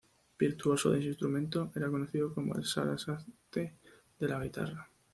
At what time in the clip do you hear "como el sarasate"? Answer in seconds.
2.33-3.77